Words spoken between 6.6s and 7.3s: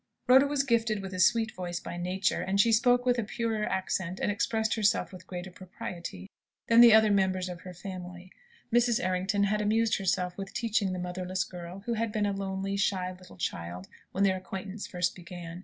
than the other